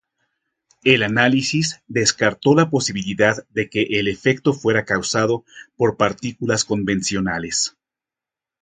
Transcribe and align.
El 0.83 1.03
análisis 1.03 1.83
descartó 1.85 2.55
la 2.55 2.71
posibilidad 2.71 3.45
de 3.49 3.69
que 3.69 3.83
el 3.99 4.07
efecto 4.07 4.51
fuera 4.53 4.83
causado 4.83 5.45
por 5.77 5.95
partículas 5.95 6.65
convencionales. 6.65 7.77